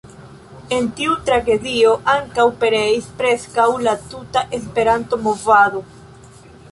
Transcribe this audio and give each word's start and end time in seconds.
En 0.75 0.85
tiu 0.99 1.17
tragedio 1.29 1.91
ankaŭ 2.13 2.45
pereis 2.63 3.09
preskaŭ 3.19 3.67
la 3.89 3.93
tuta 4.15 4.43
Esperanto-movado. 4.59 5.85